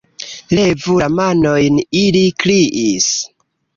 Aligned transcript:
"Levu 0.59 0.95
la 1.01 1.09
manojn", 1.19 1.77
ili 2.03 2.23
kriis. 2.45 3.11